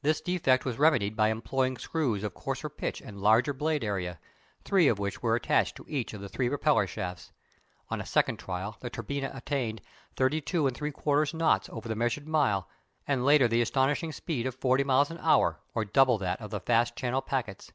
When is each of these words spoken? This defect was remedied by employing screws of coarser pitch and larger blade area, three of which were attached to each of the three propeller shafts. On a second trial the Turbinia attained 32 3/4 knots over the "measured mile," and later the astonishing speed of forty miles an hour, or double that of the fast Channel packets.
This 0.00 0.22
defect 0.22 0.64
was 0.64 0.78
remedied 0.78 1.14
by 1.14 1.28
employing 1.28 1.76
screws 1.76 2.24
of 2.24 2.32
coarser 2.32 2.70
pitch 2.70 3.02
and 3.02 3.20
larger 3.20 3.52
blade 3.52 3.84
area, 3.84 4.18
three 4.64 4.88
of 4.88 4.98
which 4.98 5.22
were 5.22 5.34
attached 5.36 5.76
to 5.76 5.84
each 5.86 6.14
of 6.14 6.22
the 6.22 6.28
three 6.30 6.48
propeller 6.48 6.86
shafts. 6.86 7.32
On 7.90 8.00
a 8.00 8.06
second 8.06 8.38
trial 8.38 8.78
the 8.80 8.88
Turbinia 8.88 9.30
attained 9.36 9.82
32 10.16 10.62
3/4 10.62 11.34
knots 11.34 11.68
over 11.68 11.86
the 11.86 11.94
"measured 11.94 12.26
mile," 12.26 12.66
and 13.06 13.26
later 13.26 13.46
the 13.46 13.60
astonishing 13.60 14.10
speed 14.10 14.46
of 14.46 14.54
forty 14.54 14.84
miles 14.84 15.10
an 15.10 15.18
hour, 15.18 15.60
or 15.74 15.84
double 15.84 16.16
that 16.16 16.40
of 16.40 16.50
the 16.50 16.58
fast 16.60 16.96
Channel 16.96 17.20
packets. 17.20 17.72